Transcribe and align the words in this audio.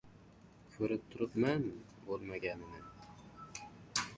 —Ko‘rib 0.75 1.03
turibman, 1.11 1.67
bo‘lmaganini. 2.07 2.83